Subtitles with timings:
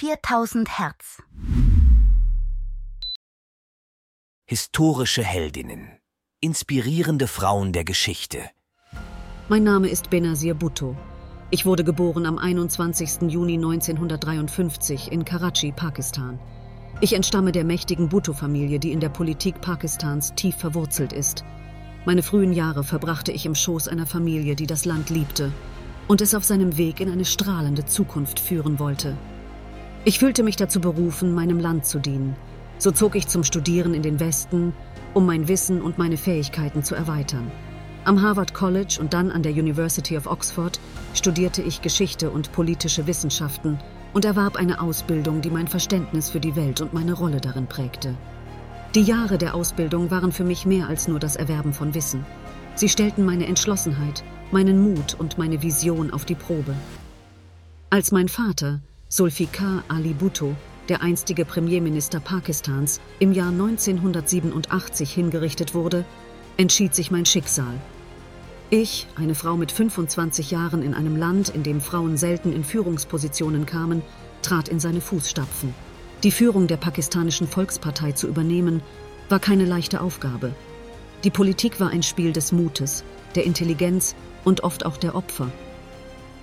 [0.00, 1.20] 4000 Hertz.
[4.46, 5.98] Historische Heldinnen.
[6.40, 8.38] Inspirierende Frauen der Geschichte.
[9.48, 10.96] Mein Name ist Benazir Bhutto.
[11.50, 13.22] Ich wurde geboren am 21.
[13.22, 16.38] Juni 1953 in Karachi, Pakistan.
[17.00, 21.42] Ich entstamme der mächtigen Bhutto-Familie, die in der Politik Pakistans tief verwurzelt ist.
[22.06, 25.50] Meine frühen Jahre verbrachte ich im Schoß einer Familie, die das Land liebte
[26.06, 29.18] und es auf seinem Weg in eine strahlende Zukunft führen wollte.
[30.04, 32.36] Ich fühlte mich dazu berufen, meinem Land zu dienen.
[32.78, 34.72] So zog ich zum Studieren in den Westen,
[35.12, 37.50] um mein Wissen und meine Fähigkeiten zu erweitern.
[38.04, 40.80] Am Harvard College und dann an der University of Oxford
[41.12, 43.78] studierte ich Geschichte und politische Wissenschaften
[44.14, 48.14] und erwarb eine Ausbildung, die mein Verständnis für die Welt und meine Rolle darin prägte.
[48.94, 52.24] Die Jahre der Ausbildung waren für mich mehr als nur das Erwerben von Wissen.
[52.74, 56.74] Sie stellten meine Entschlossenheit, meinen Mut und meine Vision auf die Probe.
[57.90, 58.80] Als mein Vater,
[59.10, 60.54] Sulfikar Ali Bhutto,
[60.90, 66.04] der einstige Premierminister Pakistans, im Jahr 1987 hingerichtet wurde,
[66.58, 67.72] entschied sich mein Schicksal.
[68.68, 73.64] Ich, eine Frau mit 25 Jahren in einem Land, in dem Frauen selten in Führungspositionen
[73.64, 74.02] kamen,
[74.42, 75.72] trat in seine Fußstapfen.
[76.22, 78.82] Die Führung der pakistanischen Volkspartei zu übernehmen,
[79.30, 80.52] war keine leichte Aufgabe.
[81.24, 83.04] Die Politik war ein Spiel des Mutes,
[83.36, 85.50] der Intelligenz und oft auch der Opfer.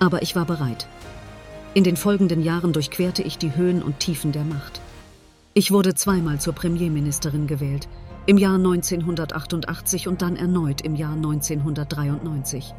[0.00, 0.88] Aber ich war bereit.
[1.76, 4.80] In den folgenden Jahren durchquerte ich die Höhen und Tiefen der Macht.
[5.52, 7.86] Ich wurde zweimal zur Premierministerin gewählt,
[8.24, 12.72] im Jahr 1988 und dann erneut im Jahr 1993.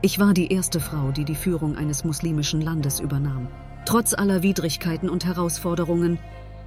[0.00, 3.48] Ich war die erste Frau, die die Führung eines muslimischen Landes übernahm.
[3.84, 6.18] Trotz aller Widrigkeiten und Herausforderungen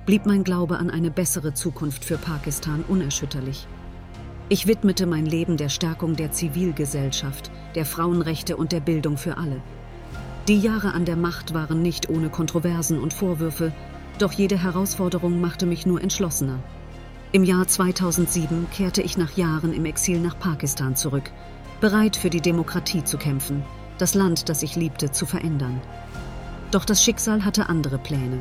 [0.05, 3.65] blieb mein Glaube an eine bessere Zukunft für Pakistan unerschütterlich.
[4.49, 9.63] Ich widmete mein Leben der Stärkung der Zivilgesellschaft, der Frauenrechte und der Bildung für alle.
[10.47, 13.71] Die Jahre an der Macht waren nicht ohne Kontroversen und Vorwürfe,
[14.17, 16.57] doch jede Herausforderung machte mich nur entschlossener.
[17.31, 21.29] Im Jahr 2007 kehrte ich nach Jahren im Exil nach Pakistan zurück,
[21.79, 23.61] bereit für die Demokratie zu kämpfen,
[23.99, 25.79] das Land, das ich liebte, zu verändern.
[26.71, 28.39] Doch das Schicksal hatte andere Pläne.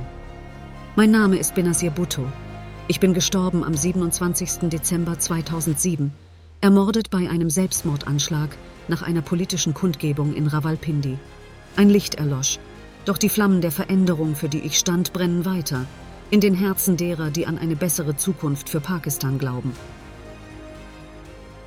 [0.97, 2.25] Mein Name ist Benazir Bhutto.
[2.89, 4.71] Ich bin gestorben am 27.
[4.71, 6.12] Dezember 2007,
[6.62, 8.56] ermordet bei einem Selbstmordanschlag
[8.89, 11.19] nach einer politischen Kundgebung in Rawalpindi.
[11.76, 12.58] Ein Licht erlosch,
[13.04, 15.86] doch die Flammen der Veränderung, für die ich stand, brennen weiter–
[16.31, 19.75] in den Herzen derer, die an eine bessere Zukunft für Pakistan glauben.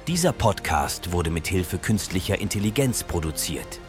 [0.07, 3.79] Dieser Podcast wurde mit Hilfe künstlicher Intelligenz produziert.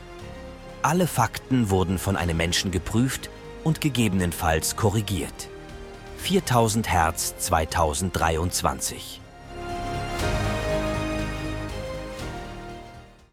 [0.82, 3.30] Alle Fakten wurden von einem Menschen geprüft
[3.62, 5.48] und gegebenenfalls korrigiert.
[6.18, 9.20] 4000 Hertz 2023